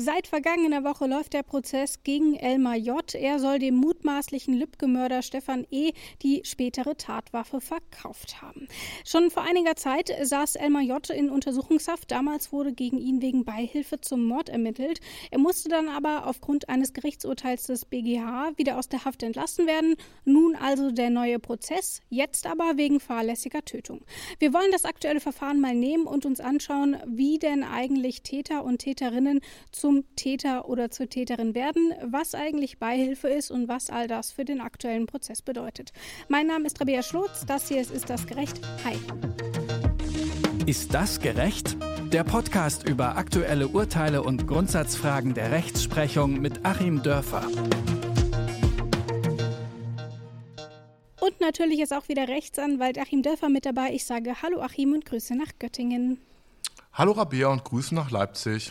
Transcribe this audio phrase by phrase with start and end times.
[0.00, 3.16] Seit vergangener Woche läuft der Prozess gegen Elmar J.
[3.16, 5.90] Er soll dem mutmaßlichen Lübcke-Mörder Stefan E.
[6.22, 8.68] die spätere Tatwaffe verkauft haben.
[9.04, 11.10] Schon vor einiger Zeit saß Elmar J.
[11.10, 12.12] in Untersuchungshaft.
[12.12, 15.00] Damals wurde gegen ihn wegen Beihilfe zum Mord ermittelt.
[15.32, 19.96] Er musste dann aber aufgrund eines Gerichtsurteils des BGH wieder aus der Haft entlassen werden.
[20.24, 24.02] Nun also der neue Prozess, jetzt aber wegen fahrlässiger Tötung.
[24.38, 28.78] Wir wollen das aktuelle Verfahren mal nehmen und uns anschauen, wie denn eigentlich Täter und
[28.78, 29.40] Täterinnen
[29.72, 34.30] zu zum Täter oder zur Täterin werden, was eigentlich Beihilfe ist und was all das
[34.30, 35.94] für den aktuellen Prozess bedeutet.
[36.28, 38.60] Mein Name ist Rabea Schlotz, das hier ist Ist das gerecht?
[38.84, 38.98] Hi.
[40.66, 41.78] Ist das gerecht?
[42.12, 47.46] Der Podcast über aktuelle Urteile und Grundsatzfragen der Rechtsprechung mit Achim Dörfer.
[51.18, 53.94] Und natürlich ist auch wieder Rechtsanwalt Achim Dörfer mit dabei.
[53.94, 56.20] Ich sage Hallo Achim und Grüße nach Göttingen.
[56.92, 58.70] Hallo Rabea und Grüße nach Leipzig.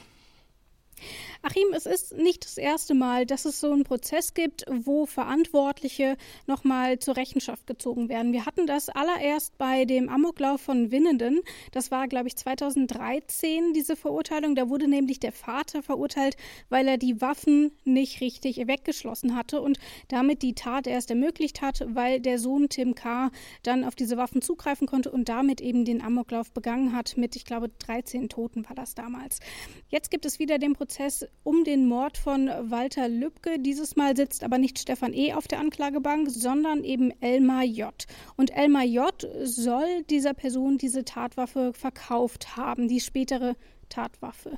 [1.42, 6.18] Achim, es ist nicht das erste Mal, dass es so einen Prozess gibt, wo Verantwortliche
[6.48, 8.34] nochmal zur Rechenschaft gezogen werden.
[8.34, 11.42] Wir hatten das allererst bei dem Amoklauf von Winnenden.
[11.72, 14.56] Das war, glaube ich, 2013 diese Verurteilung.
[14.56, 16.38] Da wurde nämlich der Vater verurteilt,
[16.70, 19.78] weil er die Waffen nicht richtig weggeschlossen hatte und
[20.08, 23.30] damit die Tat erst ermöglicht hat, weil der Sohn Tim K.
[23.64, 27.46] dann auf diese Waffen zugreifen konnte und damit eben den Amoklauf begangen hat mit, ich
[27.46, 29.40] glaube, 13 Toten war das damals.
[29.90, 33.60] Jetzt gibt es wieder den Prozess um den Mord von Walter Lübcke.
[33.60, 35.34] Dieses Mal sitzt aber nicht Stefan E.
[35.34, 38.06] auf der Anklagebank, sondern eben Elmar J.
[38.36, 39.28] Und Elmar J.
[39.44, 43.56] soll dieser Person diese Tatwaffe verkauft haben, die spätere
[43.90, 44.58] Tatwaffe.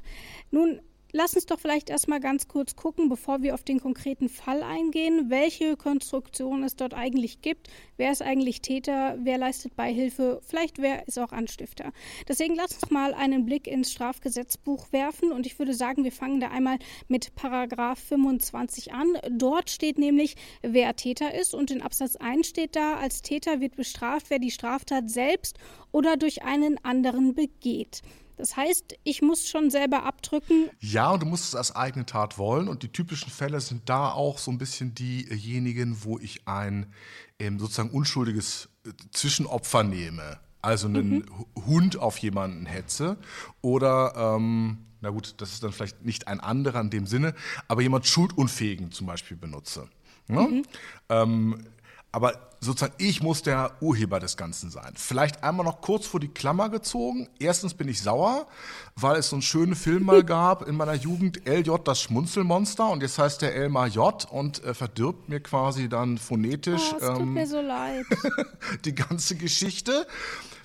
[0.52, 4.62] Nun Lass uns doch vielleicht erstmal ganz kurz gucken, bevor wir auf den konkreten Fall
[4.62, 7.68] eingehen, welche Konstruktion es dort eigentlich gibt.
[7.98, 9.18] Wer ist eigentlich Täter?
[9.20, 10.40] Wer leistet Beihilfe?
[10.46, 11.94] Vielleicht wer ist auch Anstifter?
[12.28, 16.42] Deswegen lass uns mal einen Blick ins Strafgesetzbuch werfen und ich würde sagen, wir fangen
[16.42, 19.18] da einmal mit Paragraph 25 an.
[19.32, 23.76] Dort steht nämlich, wer Täter ist und in Absatz 1 steht da, als Täter wird
[23.76, 25.58] bestraft, wer die Straftat selbst
[25.92, 28.04] oder durch einen anderen begeht.
[28.40, 30.70] Das heißt, ich muss schon selber abdrücken.
[30.80, 32.70] Ja, und du musst es als eigene Tat wollen.
[32.70, 36.94] Und die typischen Fälle sind da auch so ein bisschen diejenigen, wo ich ein
[37.38, 40.40] ähm, sozusagen unschuldiges äh, Zwischenopfer nehme.
[40.62, 41.26] Also einen mhm.
[41.66, 43.18] Hund auf jemanden hetze
[43.62, 47.34] oder ähm, na gut, das ist dann vielleicht nicht ein anderer in dem Sinne,
[47.68, 49.88] aber jemand Schuldunfähigen zum Beispiel benutze.
[50.28, 50.42] Ne?
[50.42, 50.64] Mhm.
[51.10, 51.68] Ähm,
[52.12, 54.94] aber sozusagen, ich muss der Urheber des Ganzen sein.
[54.96, 57.30] Vielleicht einmal noch kurz vor die Klammer gezogen.
[57.40, 58.48] Erstens bin ich sauer,
[58.96, 62.90] weil es so einen schönen Film mal gab in meiner Jugend, LJ, das Schmunzelmonster.
[62.90, 67.08] Und jetzt heißt der Elmar J und äh, verdirbt mir quasi dann phonetisch oh, es
[67.08, 68.06] tut ähm, mir so leid.
[68.86, 70.06] die ganze Geschichte.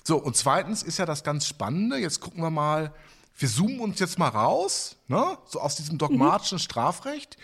[0.03, 1.97] So, und zweitens ist ja das ganz Spannende.
[1.97, 2.93] Jetzt gucken wir mal,
[3.37, 5.37] wir zoomen uns jetzt mal raus, ne?
[5.45, 6.61] so aus diesem dogmatischen mhm.
[6.61, 7.37] Strafrecht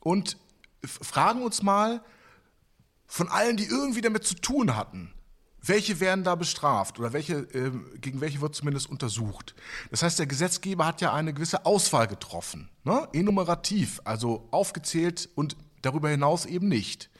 [0.00, 0.36] und
[0.84, 2.00] fragen uns mal,
[3.06, 5.12] von allen, die irgendwie damit zu tun hatten,
[5.62, 9.54] welche werden da bestraft oder welche, äh, gegen welche wird zumindest untersucht.
[9.90, 13.08] Das heißt, der Gesetzgeber hat ja eine gewisse Auswahl getroffen, ne?
[13.12, 17.10] enumerativ, also aufgezählt und darüber hinaus eben nicht.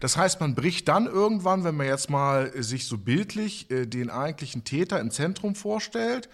[0.00, 4.10] Das heißt, man bricht dann irgendwann, wenn man jetzt mal sich so bildlich äh, den
[4.10, 6.28] eigentlichen Täter im Zentrum vorstellt,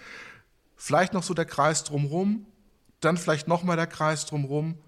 [0.76, 2.47] vielleicht noch so der Kreis drumherum,
[3.00, 4.78] dann vielleicht nochmal der Kreis drumherum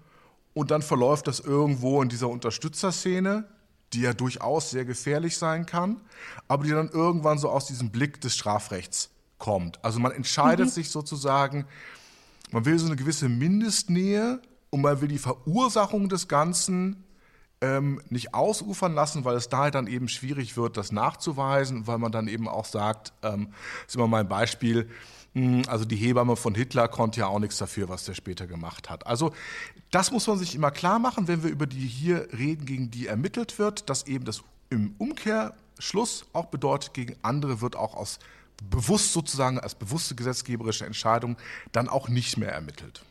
[0.53, 3.47] und dann verläuft das irgendwo in dieser Unterstützerszene
[3.93, 6.01] die ja durchaus sehr gefährlich sein kann,
[6.47, 9.83] aber die dann irgendwann so aus diesem Blick des Strafrechts kommt.
[9.83, 10.71] Also man entscheidet mhm.
[10.71, 11.65] sich sozusagen,
[12.51, 17.03] man will so eine gewisse Mindestnähe und man will die Verursachung des Ganzen
[17.61, 22.11] ähm, nicht ausufern lassen, weil es daher dann eben schwierig wird, das nachzuweisen, weil man
[22.11, 23.49] dann eben auch sagt, ähm,
[23.83, 24.89] das ist immer mein Beispiel,
[25.33, 28.89] hm, also die Hebamme von Hitler konnte ja auch nichts dafür, was der später gemacht
[28.89, 29.07] hat.
[29.07, 29.33] Also
[29.91, 33.07] das muss man sich immer klar machen, wenn wir über die hier reden, gegen die
[33.07, 38.19] ermittelt wird, dass eben das im Umkehrschluss auch bedeutet, gegen andere wird auch aus
[38.69, 41.37] bewusst sozusagen als bewusste gesetzgeberische Entscheidung
[41.71, 43.03] dann auch nicht mehr ermittelt.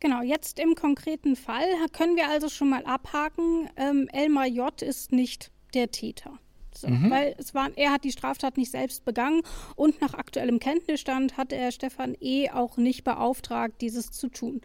[0.00, 4.80] Genau, jetzt im konkreten Fall können wir also schon mal abhaken, ähm, Elmar J.
[4.80, 6.38] ist nicht der Täter.
[6.74, 7.10] So, mhm.
[7.10, 9.42] Weil es war, er hat die Straftat nicht selbst begangen
[9.76, 12.48] und nach aktuellem Kenntnisstand hat er Stefan E.
[12.50, 14.62] auch nicht beauftragt, dieses zu tun.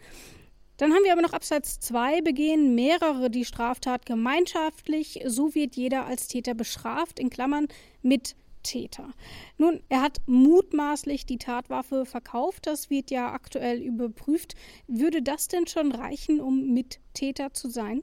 [0.78, 6.06] Dann haben wir aber noch Absatz 2, begehen mehrere die Straftat gemeinschaftlich, so wird jeder
[6.06, 7.68] als Täter bestraft, in Klammern
[8.02, 8.36] mit
[8.66, 9.14] Täter.
[9.58, 14.56] Nun, er hat mutmaßlich die Tatwaffe verkauft, das wird ja aktuell überprüft.
[14.88, 18.02] Würde das denn schon reichen, um Mittäter zu sein?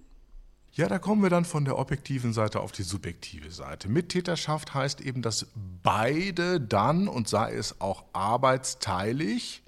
[0.75, 3.91] Ja, da kommen wir dann von der objektiven Seite auf die subjektive Seite.
[3.91, 5.49] Mittäterschaft heißt eben, dass
[5.83, 9.63] beide dann, und sei es auch arbeitsteilig,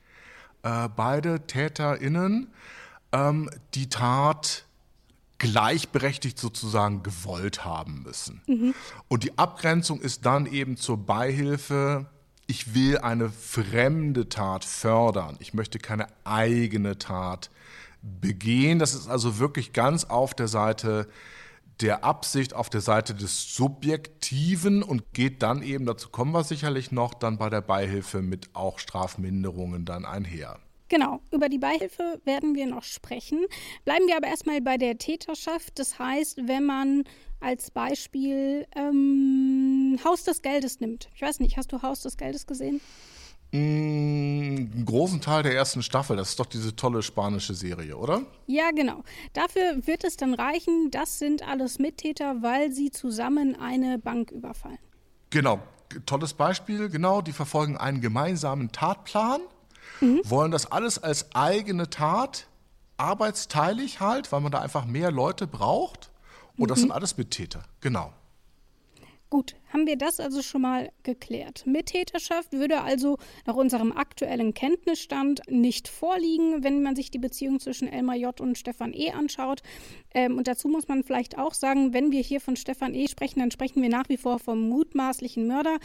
[0.62, 2.50] äh, beide TäterInnen
[3.12, 4.64] ähm, die Tat
[5.44, 8.43] gleichberechtigt sozusagen gewollt haben müssen.
[8.46, 8.75] Mhm.
[9.08, 12.06] Und die Abgrenzung ist dann eben zur Beihilfe,
[12.46, 17.50] ich will eine fremde Tat fördern, ich möchte keine eigene Tat
[18.00, 18.79] begehen.
[18.79, 21.08] Das ist also wirklich ganz auf der Seite
[21.81, 26.93] der Absicht, auf der Seite des Subjektiven und geht dann eben, dazu kommen wir sicherlich
[26.93, 30.58] noch, dann bei der Beihilfe mit auch Strafminderungen dann einher.
[30.94, 33.46] Genau, über die Beihilfe werden wir noch sprechen.
[33.85, 35.76] Bleiben wir aber erstmal bei der Täterschaft.
[35.81, 37.02] Das heißt, wenn man
[37.41, 41.08] als Beispiel ähm, Haus des Geldes nimmt.
[41.17, 42.81] Ich weiß nicht, hast du Haus des Geldes gesehen?
[43.50, 46.17] Mm, einen großen Teil der ersten Staffel.
[46.17, 48.23] Das ist doch diese tolle spanische Serie, oder?
[48.46, 49.02] Ja, genau.
[49.32, 54.79] Dafür wird es dann reichen, das sind alles Mittäter, weil sie zusammen eine Bank überfallen.
[55.31, 55.58] Genau,
[56.06, 56.88] tolles Beispiel.
[56.88, 59.41] Genau, die verfolgen einen gemeinsamen Tatplan
[60.00, 60.20] mhm.
[60.25, 62.46] wollen das alles als eigene Tat,
[62.96, 66.10] arbeitsteilig halt, weil man da einfach mehr Leute braucht.
[66.56, 66.69] Und mhm.
[66.69, 68.12] das sind alles Mittäter, genau.
[69.31, 71.67] Gut, haben wir das also schon mal geklärt.
[71.67, 77.88] Mittäterschaft würde also nach unserem aktuellen Kenntnisstand nicht vorliegen, wenn man sich die Beziehung zwischen
[77.88, 78.41] Elmar J.
[78.41, 79.11] und Stefan E.
[79.11, 79.62] anschaut.
[80.15, 83.09] Ähm, und dazu muss man vielleicht auch sagen, wenn wir hier von Stefan E.
[83.09, 85.79] sprechen, dann sprechen wir nach wie vor vom mutmaßlichen Mörder.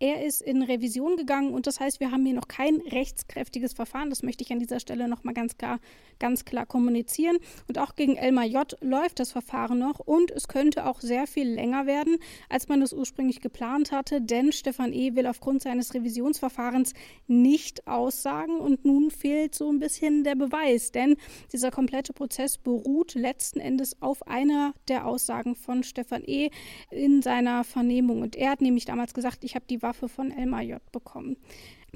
[0.00, 4.10] Er ist in Revision gegangen und das heißt, wir haben hier noch kein rechtskräftiges Verfahren.
[4.10, 5.78] Das möchte ich an dieser Stelle nochmal ganz klar,
[6.18, 7.36] ganz klar kommunizieren.
[7.68, 8.76] Und auch gegen Elmar J.
[8.80, 12.16] läuft das Verfahren noch und es könnte auch sehr viel länger werden,
[12.48, 15.14] als man es ursprünglich ursprünglich geplant hatte, denn Stefan E.
[15.14, 16.92] will aufgrund seines Revisionsverfahrens
[17.26, 21.16] nicht aussagen und nun fehlt so ein bisschen der Beweis, denn
[21.52, 26.50] dieser komplette Prozess beruht letzten Endes auf einer der Aussagen von Stefan E.
[26.90, 30.62] in seiner Vernehmung und er hat nämlich damals gesagt, ich habe die Waffe von Elmar
[30.62, 30.80] J.
[30.92, 31.36] bekommen.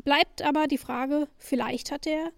[0.05, 2.33] Bleibt aber die Frage, vielleicht hat er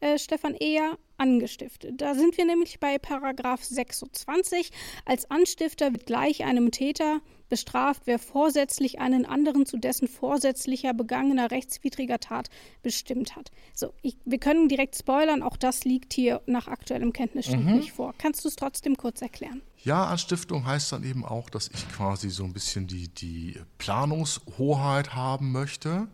[0.00, 2.00] äh, Stefan Eher angestiftet.
[2.00, 4.70] Da sind wir nämlich bei Paragraph 26.
[5.04, 11.50] Als Anstifter wird gleich einem Täter bestraft, wer vorsätzlich einen anderen zu dessen vorsätzlicher begangener
[11.50, 12.48] rechtswidriger Tat
[12.82, 13.50] bestimmt hat.
[13.74, 17.76] So, ich, wir können direkt spoilern, auch das liegt hier nach aktuellem Kenntnisstand mhm.
[17.76, 18.14] nicht vor.
[18.18, 19.62] Kannst du es trotzdem kurz erklären?
[19.82, 25.14] Ja, Anstiftung heißt dann eben auch, dass ich quasi so ein bisschen die, die Planungshoheit
[25.14, 26.08] haben möchte.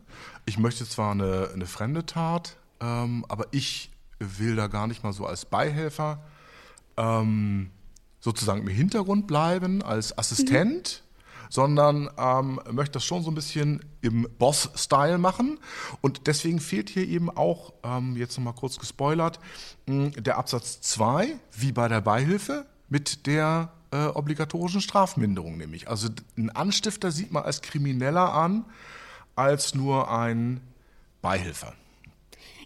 [0.47, 5.13] Ich möchte zwar eine, eine fremde Tat ähm, aber ich will da gar nicht mal
[5.13, 6.23] so als Beihelfer
[6.97, 7.71] ähm,
[8.21, 11.01] sozusagen im Hintergrund bleiben, als Assistent.
[11.01, 11.05] Mhm
[11.51, 15.61] sondern ähm, möchte das schon so ein bisschen im Boss-Style machen.
[16.01, 19.39] Und deswegen fehlt hier eben auch, ähm, jetzt nochmal kurz gespoilert,
[19.87, 25.89] mh, der Absatz 2, wie bei der Beihilfe, mit der äh, obligatorischen Strafminderung nämlich.
[25.89, 28.65] Also ein Anstifter sieht man als krimineller an,
[29.37, 30.61] als nur ein
[31.23, 31.73] Beihilfer.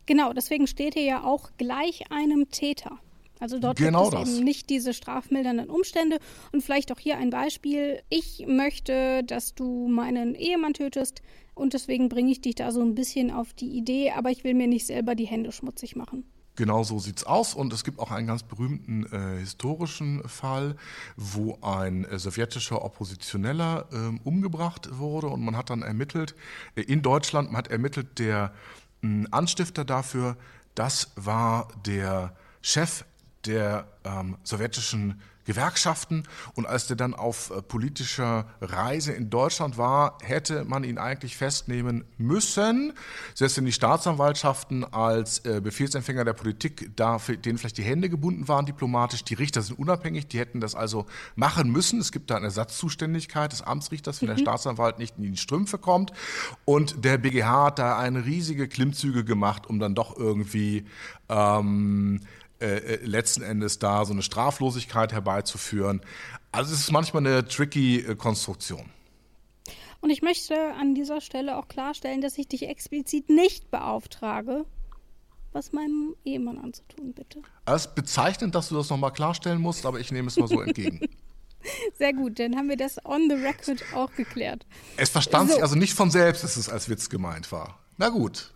[0.08, 2.98] Genau, deswegen steht hier ja auch gleich einem Täter.
[3.40, 4.36] Also dort genau gibt es das.
[4.36, 6.18] eben nicht diese strafmildernden Umstände.
[6.50, 8.00] Und vielleicht auch hier ein Beispiel.
[8.08, 11.20] Ich möchte, dass du meinen Ehemann tötest
[11.54, 14.54] und deswegen bringe ich dich da so ein bisschen auf die Idee, aber ich will
[14.54, 16.24] mir nicht selber die Hände schmutzig machen.
[16.56, 20.76] Genau so sieht's aus und es gibt auch einen ganz berühmten äh, historischen Fall,
[21.16, 26.34] wo ein äh, sowjetischer Oppositioneller äh, umgebracht wurde und man hat dann ermittelt
[26.76, 28.54] äh, in Deutschland, man hat ermittelt, der
[29.30, 30.36] Anstifter dafür,
[30.74, 33.04] das war der Chef
[33.46, 36.24] der ähm, sowjetischen Gewerkschaften.
[36.54, 41.38] Und als der dann auf äh, politischer Reise in Deutschland war, hätte man ihn eigentlich
[41.38, 42.92] festnehmen müssen.
[43.34, 48.46] Selbst wenn die Staatsanwaltschaften als äh, Befehlsempfänger der Politik, da denen vielleicht die Hände gebunden
[48.46, 51.98] waren diplomatisch, die Richter sind unabhängig, die hätten das also machen müssen.
[51.98, 54.36] Es gibt da eine Ersatzzuständigkeit des Amtsrichters, wenn mhm.
[54.36, 56.12] der Staatsanwalt nicht in die Strümpfe kommt.
[56.66, 60.84] Und der BGH hat da eine riesige Klimmzüge gemacht, um dann doch irgendwie
[61.30, 62.20] ähm,
[62.60, 66.00] äh, äh, letzten Endes da so eine Straflosigkeit herbeizuführen.
[66.50, 68.90] Also es ist manchmal eine tricky äh, Konstruktion.
[70.00, 74.64] Und ich möchte an dieser Stelle auch klarstellen, dass ich dich explizit nicht beauftrage,
[75.52, 77.42] was meinem Ehemann anzutun, bitte.
[77.64, 80.60] Es ist bezeichnend, dass du das nochmal klarstellen musst, aber ich nehme es mal so
[80.60, 81.00] entgegen.
[81.98, 84.66] Sehr gut, dann haben wir das on the record auch geklärt.
[84.96, 85.54] Es verstand so.
[85.54, 87.78] sich also nicht von selbst, dass es als Witz gemeint war.
[87.96, 88.52] Na gut.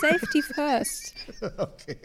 [0.00, 1.14] Safety first.
[1.58, 1.98] okay.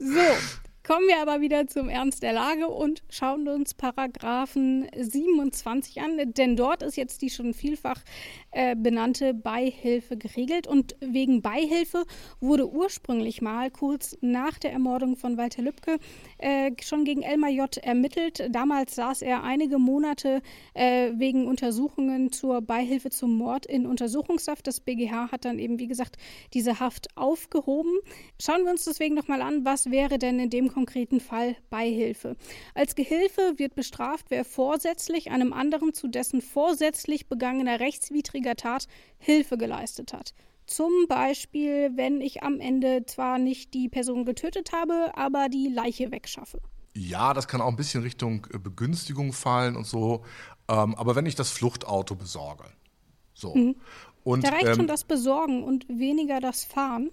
[0.00, 0.38] So,
[0.84, 6.56] Kommen wir aber wieder zum Ernst der Lage und schauen uns Paragraphen 27 an, denn
[6.56, 8.02] dort ist jetzt die schon vielfach
[8.50, 12.02] äh, benannte Beihilfe geregelt und wegen Beihilfe
[12.40, 15.98] wurde ursprünglich mal kurz nach der Ermordung von Walter Lübcke
[16.38, 17.76] äh, schon gegen Elmar J.
[17.76, 18.48] ermittelt.
[18.50, 20.42] Damals saß er einige Monate
[20.74, 24.66] äh, wegen Untersuchungen zur Beihilfe zum Mord in Untersuchungshaft.
[24.66, 26.16] Das BGH hat dann eben, wie gesagt,
[26.54, 27.92] diese Haft aufgehoben.
[28.40, 32.36] Schauen wir uns deswegen nochmal an, was wäre denn in dem konkreten Fall Beihilfe.
[32.74, 38.86] Als Gehilfe wird bestraft, wer vorsätzlich einem anderen zu dessen vorsätzlich begangener rechtswidriger Tat
[39.18, 40.34] Hilfe geleistet hat.
[40.66, 46.10] Zum Beispiel, wenn ich am Ende zwar nicht die Person getötet habe, aber die Leiche
[46.10, 46.60] wegschaffe.
[46.94, 50.24] Ja, das kann auch ein bisschen Richtung äh, Begünstigung fallen und so.
[50.68, 52.64] Ähm, aber wenn ich das Fluchtauto besorge.
[53.34, 53.54] So.
[53.54, 53.76] Mhm.
[54.24, 57.10] Und, da reicht ähm, schon das Besorgen und weniger das Fahren.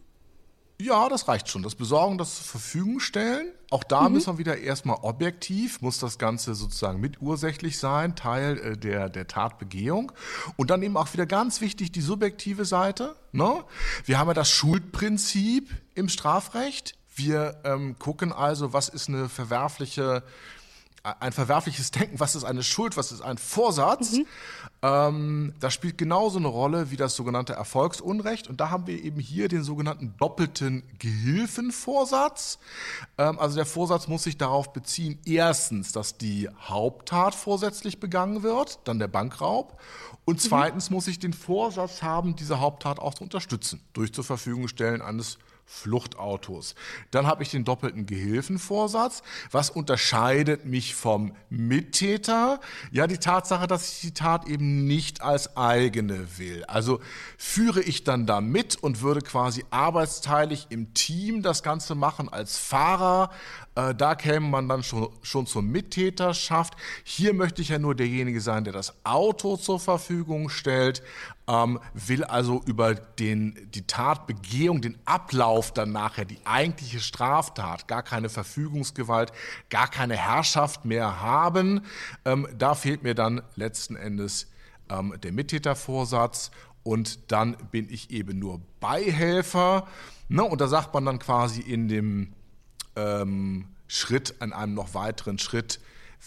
[0.81, 1.61] Ja, das reicht schon.
[1.61, 3.51] Das Besorgen, das zur Verfügung stellen.
[3.69, 4.13] Auch da mhm.
[4.13, 9.27] müssen wir wieder erstmal objektiv, muss das Ganze sozusagen mitursächlich sein, Teil äh, der, der
[9.27, 10.13] Tatbegehung.
[10.55, 13.17] Und dann eben auch wieder ganz wichtig die subjektive Seite.
[13.33, 13.65] Ne?
[14.05, 16.95] Wir haben ja das Schuldprinzip im Strafrecht.
[17.13, 20.23] Wir ähm, gucken also, was ist eine verwerfliche
[21.03, 24.13] ein verwerfliches Denken, was ist eine Schuld, was ist ein Vorsatz.
[24.13, 24.25] Mhm.
[24.81, 28.47] Ähm, das spielt genauso eine Rolle wie das sogenannte Erfolgsunrecht.
[28.47, 32.59] Und da haben wir eben hier den sogenannten doppelten Gehilfenvorsatz.
[33.17, 38.79] Ähm, also der Vorsatz muss sich darauf beziehen, erstens, dass die Haupttat vorsätzlich begangen wird,
[38.83, 39.79] dann der Bankraub.
[40.25, 40.47] Und mhm.
[40.49, 40.95] zweitens mhm.
[40.95, 45.37] muss ich den Vorsatz haben, diese Haupttat auch zu unterstützen, durch zur Verfügung stellen eines
[45.71, 46.73] Fluchtautos.
[47.11, 49.21] Dann habe ich den doppelten Gehilfenvorsatz.
[49.51, 52.59] Was unterscheidet mich vom Mittäter?
[52.91, 56.65] Ja, die Tatsache, dass ich die Tat eben nicht als eigene will.
[56.65, 56.99] Also
[57.37, 62.57] führe ich dann da mit und würde quasi arbeitsteilig im Team das Ganze machen als
[62.57, 63.29] Fahrer.
[63.75, 66.75] Äh, da käme man dann schon, schon zur Mittäterschaft.
[67.03, 71.01] Hier möchte ich ja nur derjenige sein, der das Auto zur Verfügung stellt
[71.49, 78.03] ähm, will also über den, die Tatbegehung, den Ablauf dann nachher, die eigentliche Straftat, gar
[78.03, 79.33] keine Verfügungsgewalt,
[79.69, 81.81] gar keine Herrschaft mehr haben.
[82.23, 84.47] Ähm, da fehlt mir dann letzten Endes
[84.89, 86.51] ähm, der Mittätervorsatz
[86.83, 89.87] und dann bin ich eben nur Beihelfer.
[90.27, 90.43] Ne?
[90.43, 92.33] Und da sagt man dann quasi in dem
[92.99, 95.79] ähm, Schritt, an einem noch weiteren Schritt,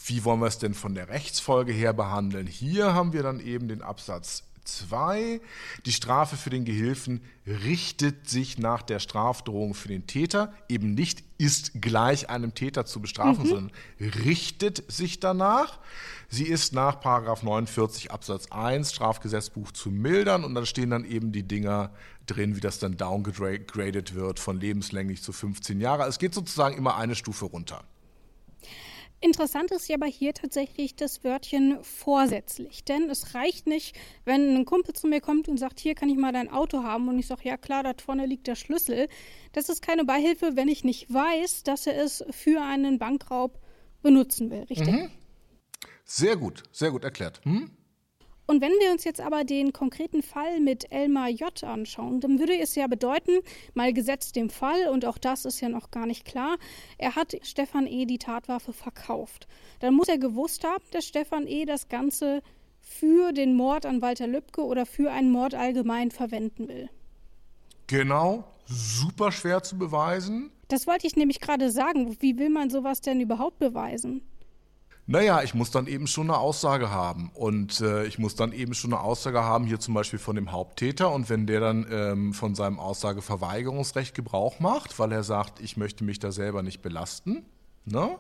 [0.07, 2.47] wie wollen wir es denn von der Rechtsfolge her behandeln?
[2.47, 5.41] Hier haben wir dann eben den Absatz 2.
[5.87, 11.25] Die Strafe für den Gehilfen richtet sich nach der Strafdrohung für den Täter, eben nicht
[11.39, 13.49] ist gleich einem Täter zu bestrafen, mhm.
[13.49, 15.81] sondern richtet sich danach.
[16.29, 21.43] Sie ist nach 49 Absatz 1 Strafgesetzbuch zu mildern und dann stehen dann eben die
[21.43, 21.91] Dinger
[22.27, 26.07] drin, wie das dann downgegradet wird von lebenslänglich zu 15 Jahre.
[26.07, 27.83] Es geht sozusagen immer eine Stufe runter.
[29.23, 32.85] Interessant ist ja aber hier tatsächlich das Wörtchen vorsätzlich.
[32.85, 36.17] Denn es reicht nicht, wenn ein Kumpel zu mir kommt und sagt, hier kann ich
[36.17, 39.09] mal dein Auto haben und ich sage, ja klar, da vorne liegt der Schlüssel.
[39.53, 43.61] Das ist keine Beihilfe, wenn ich nicht weiß, dass er es für einen Bankraub
[44.03, 44.89] benutzen will, richtig?
[44.89, 45.11] Mhm.
[46.05, 47.41] Sehr gut, sehr gut erklärt.
[47.45, 47.71] Hm?
[48.47, 51.63] Und wenn wir uns jetzt aber den konkreten Fall mit Elmar J.
[51.65, 53.41] anschauen, dann würde es ja bedeuten,
[53.75, 56.57] mal gesetzt dem Fall, und auch das ist ja noch gar nicht klar,
[56.99, 58.05] er hat Stefan E.
[58.05, 59.47] die Tatwaffe verkauft.
[59.81, 61.65] Dann muss er gewusst haben, dass Stefan E.
[61.65, 62.43] das Ganze
[62.81, 66.91] für den Mord an Walter Lübcke oder für einen Mord allgemein verwenden will.
[67.87, 70.51] Genau, super schwer zu beweisen.
[70.69, 72.17] Das wollte ich nämlich gerade sagen.
[72.21, 74.23] Wie will man sowas denn überhaupt beweisen?
[75.07, 77.31] Naja, ich muss dann eben schon eine Aussage haben.
[77.35, 80.53] Und äh, ich muss dann eben schon eine Aussage haben, hier zum Beispiel von dem
[80.53, 81.13] Haupttäter.
[81.13, 86.05] Und wenn der dann ähm, von seinem Aussageverweigerungsrecht Gebrauch macht, weil er sagt, ich möchte
[86.05, 87.45] mich da selber nicht belasten,
[87.85, 88.17] ne?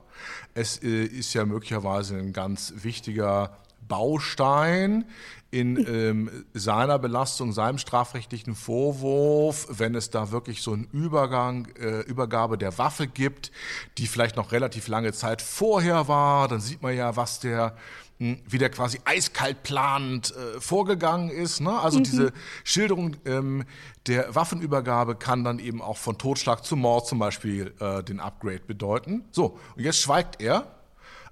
[0.54, 3.56] es äh, ist ja möglicherweise ein ganz wichtiger
[3.92, 5.04] Baustein
[5.50, 12.00] in ähm, seiner Belastung, seinem strafrechtlichen Vorwurf, wenn es da wirklich so einen Übergang, äh,
[12.00, 13.52] Übergabe der Waffe gibt,
[13.98, 17.76] die vielleicht noch relativ lange Zeit vorher war, dann sieht man ja, was der
[18.18, 21.60] hm, wie der quasi eiskalt planend äh, vorgegangen ist.
[21.60, 21.78] Ne?
[21.78, 22.04] Also mhm.
[22.04, 22.32] diese
[22.64, 23.64] Schilderung ähm,
[24.06, 28.62] der Waffenübergabe kann dann eben auch von Totschlag zu Mord zum Beispiel äh, den Upgrade
[28.66, 29.24] bedeuten.
[29.32, 30.64] So, und jetzt schweigt er.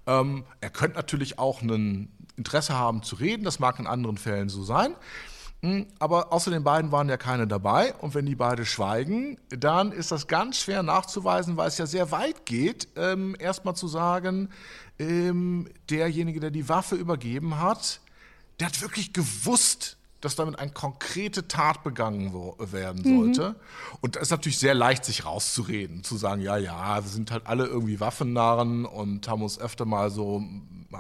[0.07, 3.45] Ähm, er könnte natürlich auch einen Interesse haben zu reden.
[3.45, 4.95] Das mag in anderen Fällen so sein.
[5.63, 7.95] Hm, aber außer den beiden waren ja keine dabei.
[7.95, 12.11] Und wenn die beide schweigen, dann ist das ganz schwer nachzuweisen, weil es ja sehr
[12.11, 14.49] weit geht, ähm, erstmal zu sagen,
[14.99, 18.01] ähm, derjenige, der die Waffe übergeben hat,
[18.59, 23.51] der hat wirklich gewusst, dass damit eine konkrete Tat begangen werden sollte.
[23.51, 23.57] Mhm.
[24.01, 27.47] Und da ist natürlich sehr leicht, sich rauszureden, zu sagen, ja, ja, wir sind halt
[27.47, 30.43] alle irgendwie Waffennarren und haben uns öfter mal so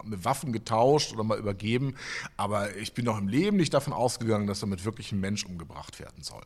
[0.04, 1.94] mit Waffen getauscht oder mal übergeben.
[2.36, 5.98] Aber ich bin doch im Leben nicht davon ausgegangen, dass damit wirklich ein Mensch umgebracht
[6.00, 6.44] werden soll.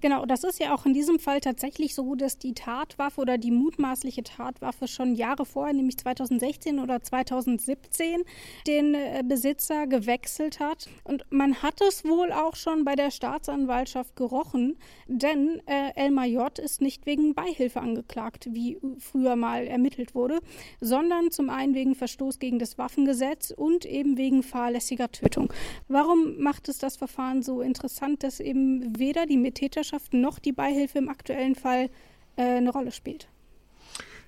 [0.00, 3.50] Genau, das ist ja auch in diesem Fall tatsächlich so, dass die Tatwaffe oder die
[3.50, 8.22] mutmaßliche Tatwaffe schon Jahre vorher, nämlich 2016 oder 2017,
[8.66, 10.88] den äh, Besitzer gewechselt hat.
[11.04, 16.58] Und man hat es wohl auch schon bei der Staatsanwaltschaft gerochen, denn äh, Elmar J.
[16.58, 20.40] ist nicht wegen Beihilfe angeklagt, wie früher mal ermittelt wurde,
[20.80, 25.52] sondern zum einen wegen Verstoß gegen das Waffengesetz und eben wegen fahrlässiger Tötung.
[25.88, 30.52] Warum macht es das Verfahren so interessant, dass eben weder die Mittäterschaft Partnerschaft noch die
[30.52, 31.90] Beihilfe im aktuellen Fall
[32.36, 33.28] äh, eine Rolle spielt.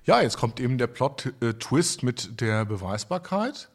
[0.05, 3.69] Ja, jetzt kommt eben der Plot-Twist mit der Beweisbarkeit.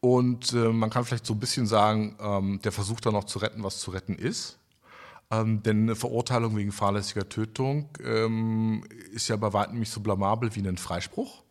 [0.00, 3.38] Und äh, man kann vielleicht so ein bisschen sagen, ähm, der versucht da noch zu
[3.38, 4.58] retten, was zu retten ist.
[5.30, 10.54] Ähm, denn eine Verurteilung wegen fahrlässiger Tötung ähm, ist ja bei weitem nicht so blamabel
[10.54, 11.44] wie ein Freispruch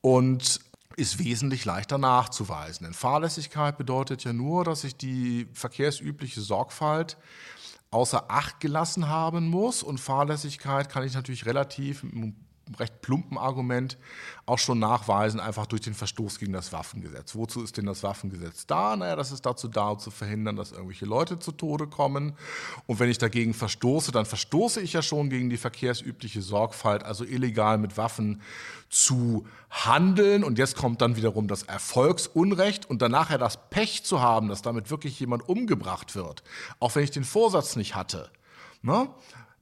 [0.00, 0.60] und
[0.96, 2.86] ist wesentlich leichter nachzuweisen.
[2.86, 7.18] Denn Fahrlässigkeit bedeutet ja nur, dass ich die verkehrsübliche Sorgfalt
[7.96, 9.82] außer Acht gelassen haben muss.
[9.82, 12.04] Und Fahrlässigkeit kann ich natürlich relativ
[12.78, 13.96] recht plumpen Argument
[14.44, 17.34] auch schon nachweisen, einfach durch den Verstoß gegen das Waffengesetz.
[17.34, 18.96] Wozu ist denn das Waffengesetz da?
[18.96, 22.36] Naja, das ist dazu da, um zu verhindern, dass irgendwelche Leute zu Tode kommen.
[22.86, 27.24] Und wenn ich dagegen verstoße, dann verstoße ich ja schon gegen die verkehrsübliche Sorgfalt, also
[27.24, 28.40] illegal mit Waffen
[28.88, 30.44] zu handeln.
[30.44, 34.62] Und jetzt kommt dann wiederum das Erfolgsunrecht und danach ja das Pech zu haben, dass
[34.62, 36.42] damit wirklich jemand umgebracht wird,
[36.78, 38.30] auch wenn ich den Vorsatz nicht hatte.
[38.82, 39.08] Ne?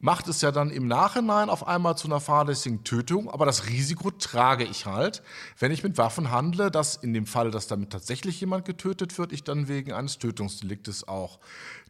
[0.04, 4.11] Macht es ja dann im Nachhinein auf einmal zu einer fahrlässigen Tötung, aber das Risiko
[4.11, 5.23] trage ich halt,
[5.58, 9.32] wenn ich mit Waffen handle, dass in dem Fall, dass damit tatsächlich jemand getötet wird,
[9.32, 11.38] ich dann wegen eines Tötungsdeliktes auch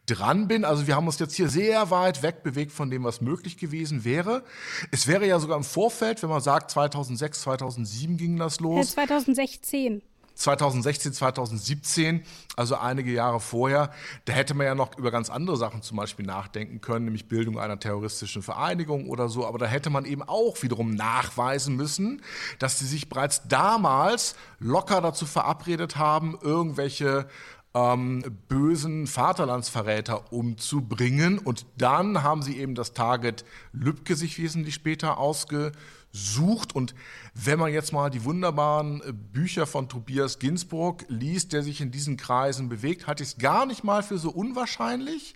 [0.05, 0.63] dran bin.
[0.63, 4.05] Also wir haben uns jetzt hier sehr weit weg bewegt von dem, was möglich gewesen
[4.05, 4.45] wäre.
[4.91, 8.91] Es wäre ja sogar im Vorfeld, wenn man sagt, 2006, 2007 ging das los.
[8.91, 10.01] 2016.
[10.35, 12.23] 2016, 2017,
[12.55, 13.91] also einige Jahre vorher,
[14.25, 17.57] da hätte man ja noch über ganz andere Sachen zum Beispiel nachdenken können, nämlich Bildung
[17.57, 19.47] einer terroristischen Vereinigung oder so.
[19.47, 22.21] Aber da hätte man eben auch wiederum nachweisen müssen,
[22.59, 27.27] dass sie sich bereits damals locker dazu verabredet haben, irgendwelche
[27.73, 31.37] ähm, bösen Vaterlandsverräter umzubringen.
[31.37, 35.77] Und dann haben sie eben das Target Lübcke sich wesentlich später ausgesucht
[36.15, 36.73] sucht.
[36.73, 36.95] Und
[37.33, 41.91] wenn man jetzt mal die wunderbaren äh, Bücher von Tobias Ginsburg liest, der sich in
[41.91, 45.35] diesen Kreisen bewegt, halte ich es gar nicht mal für so unwahrscheinlich,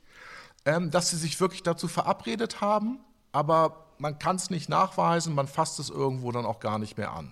[0.65, 2.99] ähm, dass sie sich wirklich dazu verabredet haben.
[3.31, 7.11] Aber man kann es nicht nachweisen, man fasst es irgendwo dann auch gar nicht mehr
[7.11, 7.31] an.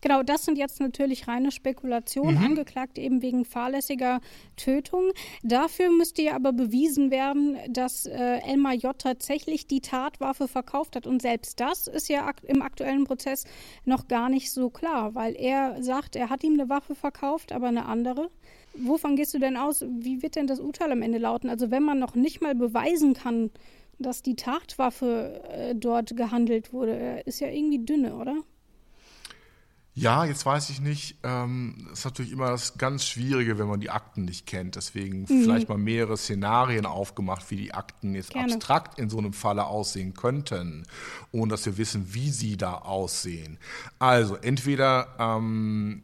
[0.00, 2.44] Genau, das sind jetzt natürlich reine Spekulationen, mhm.
[2.44, 4.20] angeklagt eben wegen fahrlässiger
[4.56, 5.10] Tötung.
[5.42, 8.96] Dafür müsste ja aber bewiesen werden, dass äh, Elmar J.
[8.98, 11.06] tatsächlich die Tatwaffe verkauft hat.
[11.06, 13.44] Und selbst das ist ja ak im aktuellen Prozess
[13.84, 17.68] noch gar nicht so klar, weil er sagt, er hat ihm eine Waffe verkauft, aber
[17.68, 18.30] eine andere.
[18.74, 19.84] Wovon gehst du denn aus?
[19.88, 21.48] Wie wird denn das Urteil am Ende lauten?
[21.48, 23.50] Also wenn man noch nicht mal beweisen kann,
[23.98, 28.36] dass die Tatwaffe äh, dort gehandelt wurde, ist ja irgendwie dünne, oder?
[29.96, 31.18] Ja, jetzt weiß ich nicht.
[31.22, 34.74] Ähm, ist natürlich immer das ganz Schwierige, wenn man die Akten nicht kennt.
[34.74, 35.42] Deswegen mhm.
[35.44, 38.54] vielleicht mal mehrere Szenarien aufgemacht, wie die Akten jetzt Gerne.
[38.54, 40.84] abstrakt in so einem Falle aussehen könnten,
[41.30, 43.58] ohne dass wir wissen, wie sie da aussehen.
[44.00, 46.02] Also entweder ähm,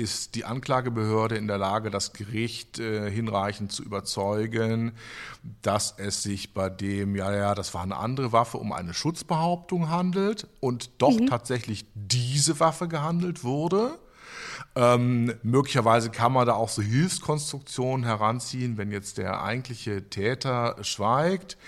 [0.00, 4.92] ist die Anklagebehörde in der Lage, das Gericht äh, hinreichend zu überzeugen,
[5.62, 9.90] dass es sich bei dem, ja, ja, das war eine andere Waffe, um eine Schutzbehauptung
[9.90, 11.26] handelt und doch mhm.
[11.26, 13.98] tatsächlich diese Waffe gehandelt wurde.
[14.74, 21.58] Ähm, möglicherweise kann man da auch so Hilfskonstruktionen heranziehen, wenn jetzt der eigentliche Täter schweigt,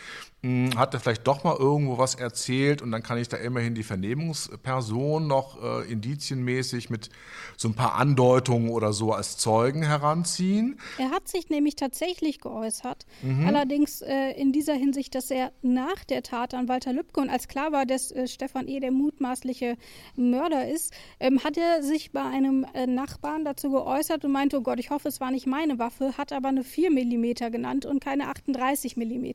[0.77, 3.85] hat er vielleicht doch mal irgendwo was erzählt und dann kann ich da immerhin die
[3.85, 7.11] Vernehmungsperson noch äh, indizienmäßig mit
[7.57, 10.81] so ein paar Andeutungen oder so als Zeugen heranziehen.
[10.99, 13.47] Er hat sich nämlich tatsächlich geäußert, mhm.
[13.47, 17.47] allerdings äh, in dieser Hinsicht, dass er nach der Tat an Walter Lübcke und als
[17.47, 18.81] klar war, dass äh, Stefan E.
[18.81, 19.77] der mutmaßliche
[20.17, 24.63] Mörder ist, ähm, hat er sich bei einem äh, Nachbarn dazu geäußert und meinte, oh
[24.63, 28.03] Gott, ich hoffe, es war nicht meine Waffe, hat aber eine 4 mm genannt und
[28.03, 29.27] keine 38 mm.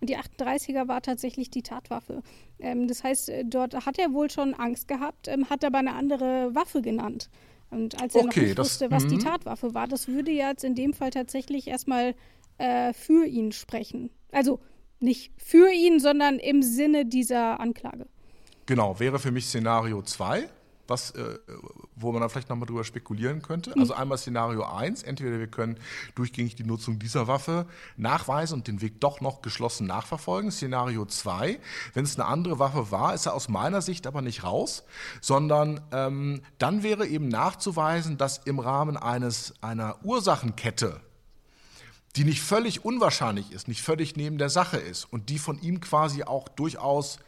[0.00, 2.22] Und die 38 30er war tatsächlich die Tatwaffe.
[2.58, 5.94] Ähm, das heißt, äh, dort hat er wohl schon Angst gehabt, ähm, hat aber eine
[5.94, 7.28] andere Waffe genannt.
[7.70, 9.24] Und als er okay, noch nicht das, wusste, was die mhm.
[9.24, 12.14] Tatwaffe war, das würde jetzt in dem Fall tatsächlich erstmal
[12.56, 14.10] äh, für ihn sprechen.
[14.32, 14.60] Also
[15.00, 18.06] nicht für ihn, sondern im Sinne dieser Anklage.
[18.66, 20.48] Genau, wäre für mich Szenario 2,
[20.88, 21.38] was, äh,
[21.94, 23.74] wo man dann vielleicht nochmal drüber spekulieren könnte.
[23.78, 25.78] Also einmal Szenario 1, entweder wir können
[26.14, 30.50] durchgängig die Nutzung dieser Waffe nachweisen und den Weg doch noch geschlossen nachverfolgen.
[30.50, 31.60] Szenario 2,
[31.94, 34.84] wenn es eine andere Waffe war, ist er aus meiner Sicht aber nicht raus,
[35.20, 41.00] sondern ähm, dann wäre eben nachzuweisen, dass im Rahmen eines einer Ursachenkette
[42.16, 45.80] die nicht völlig unwahrscheinlich ist, nicht völlig neben der Sache ist und die von ihm
[45.80, 47.18] quasi auch durchaus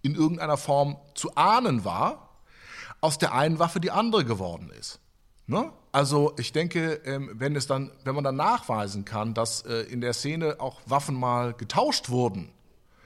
[0.00, 2.27] in irgendeiner Form zu ahnen war,
[3.00, 5.00] aus der einen Waffe die andere geworden ist.
[5.46, 5.72] Ne?
[5.92, 10.00] Also ich denke, ähm, wenn es dann, wenn man dann nachweisen kann, dass äh, in
[10.00, 12.50] der Szene auch Waffen mal getauscht wurden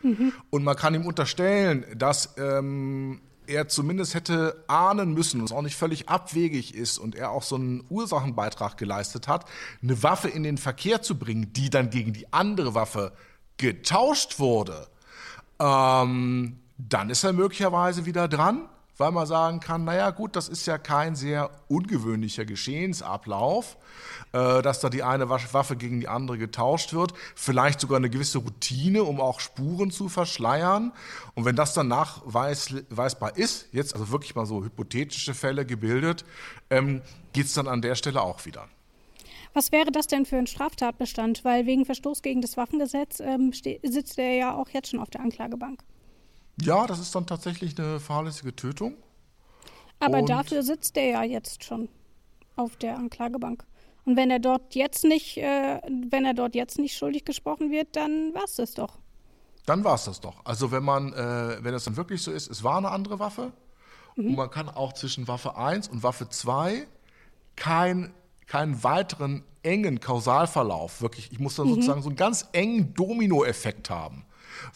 [0.02, 0.32] mhm.
[0.50, 5.62] und man kann ihm unterstellen, dass ähm, er zumindest hätte ahnen müssen und es auch
[5.62, 9.44] nicht völlig abwegig ist und er auch so einen Ursachenbeitrag geleistet hat,
[9.80, 13.12] eine Waffe in den Verkehr zu bringen, die dann gegen die andere Waffe
[13.56, 14.88] getauscht wurde,
[15.60, 18.68] ähm, dann ist er möglicherweise wieder dran
[19.02, 23.76] weil man sagen kann, naja gut, das ist ja kein sehr ungewöhnlicher Geschehensablauf,
[24.30, 28.38] äh, dass da die eine Waffe gegen die andere getauscht wird, vielleicht sogar eine gewisse
[28.38, 30.92] Routine, um auch Spuren zu verschleiern.
[31.34, 36.24] Und wenn das dann nachweisbar ist, jetzt also wirklich mal so hypothetische Fälle gebildet,
[36.70, 38.68] ähm, geht es dann an der Stelle auch wieder.
[39.52, 41.44] Was wäre das denn für ein Straftatbestand?
[41.44, 45.22] Weil wegen Verstoß gegen das Waffengesetz ähm, sitzt er ja auch jetzt schon auf der
[45.22, 45.82] Anklagebank.
[46.60, 48.96] Ja, das ist dann tatsächlich eine fahrlässige Tötung.
[49.98, 51.88] Aber Und dafür sitzt er ja jetzt schon
[52.56, 53.64] auf der Anklagebank.
[54.04, 57.94] Und wenn er dort jetzt nicht, äh, wenn er dort jetzt nicht schuldig gesprochen wird,
[57.94, 58.98] dann war es das doch.
[59.64, 60.44] Dann war es das doch.
[60.44, 63.52] Also wenn man, äh, wenn es dann wirklich so ist, es war eine andere Waffe
[64.16, 64.30] mhm.
[64.30, 66.86] und man kann auch zwischen Waffe 1 und Waffe 2
[67.54, 68.12] kein,
[68.46, 71.74] keinen weiteren engen Kausalverlauf, wirklich, ich muss dann mhm.
[71.74, 74.24] sozusagen so einen ganz engen Dominoeffekt haben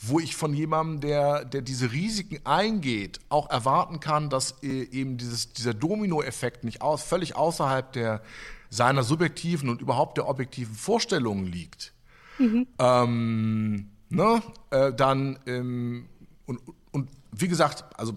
[0.01, 5.17] wo ich von jemandem, der, der diese Risiken eingeht, auch erwarten kann, dass äh, eben
[5.19, 8.23] dieses, dieser Dominoeffekt nicht aus, völlig außerhalb der,
[8.71, 11.93] seiner subjektiven und überhaupt der objektiven Vorstellungen liegt.
[12.39, 12.67] Mhm.
[12.79, 16.09] Ähm, ne, äh, dann ähm,
[16.47, 16.61] und,
[16.93, 18.17] und wie gesagt, also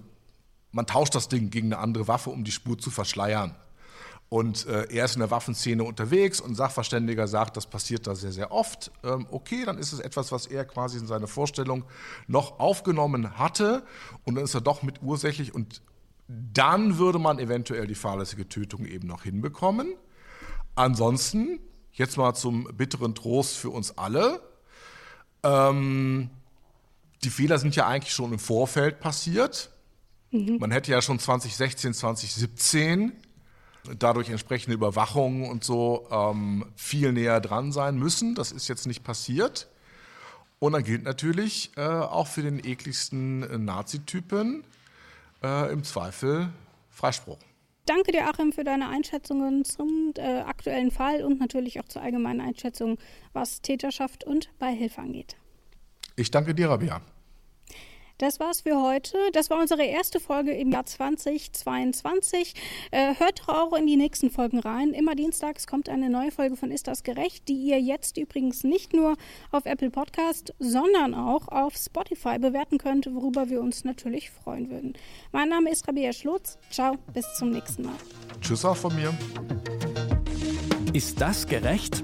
[0.72, 3.56] man tauscht das Ding gegen eine andere Waffe, um die Spur zu verschleiern.
[4.30, 8.14] Und äh, er ist in der Waffenszene unterwegs und ein Sachverständiger sagt, das passiert da
[8.14, 8.92] sehr, sehr oft.
[9.04, 11.84] Ähm, okay, dann ist es etwas, was er quasi in seine Vorstellung
[12.28, 13.84] noch aufgenommen hatte
[14.26, 15.82] und dann ist er doch mit ursächlich und
[16.28, 19.96] dann würde man eventuell die fahrlässige Tötung eben noch hinbekommen.
[20.76, 21.60] Ansonsten,
[21.92, 24.42] jetzt mal zum bitteren Trost für uns alle,
[25.42, 26.30] ähm,
[27.24, 29.72] die Fehler sind ja eigentlich schon im Vorfeld passiert.
[30.30, 30.58] Mhm.
[30.60, 33.14] Man hätte ja schon 2016, 2017
[33.98, 38.36] dadurch entsprechende Überwachung und so ähm, viel näher dran sein müssen.
[38.36, 39.68] Das ist jetzt nicht passiert.
[40.60, 44.64] Und dann gilt natürlich äh, auch für den ekligsten äh, Nazi-Typen
[45.42, 46.50] äh, im Zweifel
[46.90, 47.38] Freispruch.
[47.86, 52.42] Danke dir, Achim, für deine Einschätzungen zum äh, aktuellen Fall und natürlich auch zur allgemeinen
[52.42, 53.00] Einschätzung,
[53.34, 55.38] was Täterschaft und Beihilfe angeht.
[56.16, 57.02] Ich danke dir, Rabia.
[58.20, 59.18] Das war's für heute.
[59.32, 62.54] Das war unsere erste Folge im Jahr 2022.
[62.92, 64.92] Äh, hört auch in die nächsten Folgen rein.
[64.92, 68.92] Immer dienstags kommt eine neue Folge von Ist das gerecht, die ihr jetzt übrigens nicht
[68.92, 69.16] nur
[69.52, 74.96] auf Apple Podcast, sondern auch auf Spotify bewerten könnt, worüber wir uns natürlich freuen würden.
[75.32, 76.58] Mein Name ist Rabia Schlotz.
[76.72, 77.96] Ciao, bis zum nächsten Mal.
[78.42, 79.18] Tschüss auch von mir.
[80.92, 82.04] Ist das gerecht?